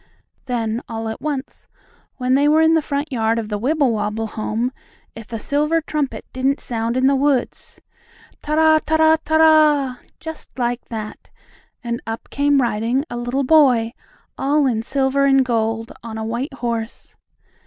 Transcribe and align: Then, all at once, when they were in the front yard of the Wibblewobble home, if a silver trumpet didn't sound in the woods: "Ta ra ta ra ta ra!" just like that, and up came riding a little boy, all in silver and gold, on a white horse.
Then, 0.47 0.81
all 0.89 1.07
at 1.09 1.21
once, 1.21 1.67
when 2.17 2.33
they 2.33 2.47
were 2.47 2.61
in 2.63 2.73
the 2.73 2.81
front 2.81 3.11
yard 3.11 3.37
of 3.37 3.49
the 3.49 3.59
Wibblewobble 3.59 4.29
home, 4.29 4.71
if 5.13 5.31
a 5.31 5.37
silver 5.37 5.79
trumpet 5.79 6.25
didn't 6.33 6.59
sound 6.59 6.97
in 6.97 7.05
the 7.05 7.15
woods: 7.15 7.79
"Ta 8.41 8.55
ra 8.55 8.79
ta 8.83 8.95
ra 8.95 9.17
ta 9.23 9.35
ra!" 9.35 9.97
just 10.19 10.57
like 10.57 10.83
that, 10.85 11.29
and 11.83 12.01
up 12.07 12.31
came 12.31 12.63
riding 12.63 13.05
a 13.11 13.15
little 13.17 13.43
boy, 13.43 13.93
all 14.39 14.65
in 14.65 14.81
silver 14.81 15.25
and 15.25 15.45
gold, 15.45 15.91
on 16.01 16.17
a 16.17 16.25
white 16.25 16.55
horse. 16.55 17.15